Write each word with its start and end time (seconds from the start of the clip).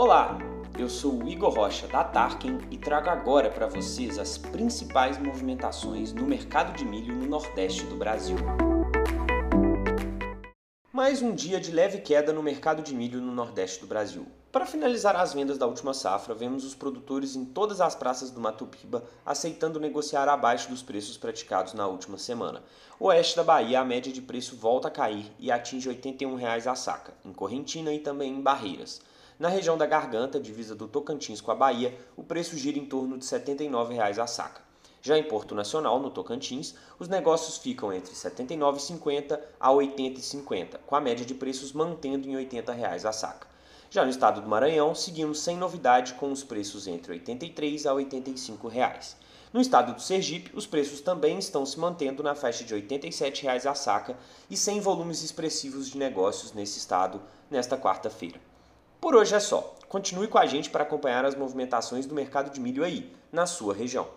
Olá, 0.00 0.38
eu 0.78 0.88
sou 0.88 1.24
o 1.24 1.28
Igor 1.28 1.52
Rocha 1.52 1.88
da 1.88 2.04
Tarkin 2.04 2.60
e 2.70 2.78
trago 2.78 3.10
agora 3.10 3.50
para 3.50 3.66
vocês 3.66 4.16
as 4.16 4.38
principais 4.38 5.18
movimentações 5.18 6.12
no 6.12 6.24
mercado 6.24 6.72
de 6.76 6.84
milho 6.84 7.16
no 7.16 7.26
Nordeste 7.26 7.82
do 7.82 7.96
Brasil. 7.96 8.36
Mais 10.92 11.20
um 11.20 11.34
dia 11.34 11.58
de 11.58 11.72
leve 11.72 11.98
queda 11.98 12.32
no 12.32 12.44
mercado 12.44 12.80
de 12.80 12.94
milho 12.94 13.20
no 13.20 13.32
Nordeste 13.32 13.80
do 13.80 13.88
Brasil. 13.88 14.24
Para 14.52 14.66
finalizar 14.66 15.16
as 15.16 15.34
vendas 15.34 15.58
da 15.58 15.66
última 15.66 15.92
safra, 15.92 16.32
vemos 16.32 16.64
os 16.64 16.76
produtores 16.76 17.34
em 17.34 17.44
todas 17.44 17.80
as 17.80 17.96
praças 17.96 18.30
do 18.30 18.40
Mato 18.40 18.68
Piba 18.68 19.02
aceitando 19.26 19.80
negociar 19.80 20.28
abaixo 20.28 20.70
dos 20.70 20.80
preços 20.80 21.16
praticados 21.16 21.74
na 21.74 21.88
última 21.88 22.18
semana. 22.18 22.62
Oeste 23.00 23.34
da 23.34 23.42
Bahia, 23.42 23.80
a 23.80 23.84
média 23.84 24.12
de 24.12 24.22
preço 24.22 24.54
volta 24.54 24.86
a 24.86 24.92
cair 24.92 25.26
e 25.40 25.50
atinge 25.50 25.88
R$ 25.88 25.96
81 25.96 26.38
a 26.70 26.74
saca, 26.76 27.14
em 27.24 27.32
Correntina 27.32 27.92
e 27.92 27.98
também 27.98 28.34
em 28.34 28.40
Barreiras. 28.40 29.00
Na 29.38 29.48
região 29.48 29.78
da 29.78 29.86
Garganta, 29.86 30.40
divisa 30.40 30.74
do 30.74 30.88
Tocantins 30.88 31.40
com 31.40 31.52
a 31.52 31.54
Bahia, 31.54 31.96
o 32.16 32.24
preço 32.24 32.56
gira 32.58 32.76
em 32.76 32.84
torno 32.84 33.16
de 33.16 33.24
R$ 33.24 33.28
79 33.28 33.96
a 34.00 34.26
saca. 34.26 34.60
Já 35.00 35.16
em 35.16 35.22
Porto 35.22 35.54
Nacional, 35.54 36.00
no 36.00 36.10
Tocantins, 36.10 36.74
os 36.98 37.06
negócios 37.06 37.56
ficam 37.56 37.92
entre 37.92 38.10
R$ 38.10 38.18
79,50 38.18 39.38
a 39.60 39.68
R$ 39.68 39.74
80,50, 39.76 40.80
com 40.84 40.96
a 40.96 41.00
média 41.00 41.24
de 41.24 41.34
preços 41.34 41.72
mantendo 41.72 42.26
em 42.26 42.32
R$ 42.32 42.38
80 42.38 42.72
a 43.08 43.12
saca. 43.12 43.46
Já 43.88 44.04
no 44.04 44.10
estado 44.10 44.40
do 44.40 44.48
Maranhão, 44.48 44.92
seguimos 44.92 45.38
sem 45.38 45.56
novidade 45.56 46.14
com 46.14 46.32
os 46.32 46.42
preços 46.42 46.88
entre 46.88 47.12
R$ 47.12 47.20
83 47.20 47.86
a 47.86 47.94
85 47.94 48.66
reais. 48.66 49.16
No 49.52 49.60
estado 49.60 49.94
do 49.94 50.02
Sergipe, 50.02 50.50
os 50.52 50.66
preços 50.66 51.00
também 51.00 51.38
estão 51.38 51.64
se 51.64 51.78
mantendo 51.78 52.24
na 52.24 52.34
faixa 52.34 52.64
de 52.64 52.74
87 52.74 53.44
reais 53.44 53.66
a 53.66 53.74
saca 53.76 54.18
e 54.50 54.56
sem 54.56 54.80
volumes 54.80 55.22
expressivos 55.22 55.88
de 55.88 55.96
negócios 55.96 56.52
nesse 56.52 56.78
estado 56.78 57.22
nesta 57.48 57.78
quarta-feira. 57.78 58.40
Por 59.00 59.14
hoje 59.14 59.34
é 59.34 59.40
só. 59.40 59.76
Continue 59.88 60.26
com 60.26 60.38
a 60.38 60.46
gente 60.46 60.70
para 60.70 60.82
acompanhar 60.82 61.24
as 61.24 61.36
movimentações 61.36 62.04
do 62.04 62.14
mercado 62.14 62.50
de 62.50 62.60
milho 62.60 62.84
aí, 62.84 63.12
na 63.32 63.46
sua 63.46 63.72
região. 63.72 64.08